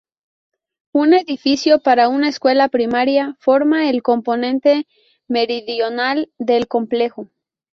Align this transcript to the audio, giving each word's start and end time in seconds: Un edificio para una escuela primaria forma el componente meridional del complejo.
Un 0.93 1.13
edificio 1.13 1.77
para 1.77 2.09
una 2.09 2.27
escuela 2.27 2.69
primaria 2.69 3.35
forma 3.39 3.87
el 3.87 4.01
componente 4.01 4.87
meridional 5.27 6.31
del 6.39 6.67
complejo. 6.67 7.27